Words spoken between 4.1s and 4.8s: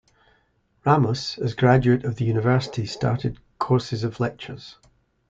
lectures.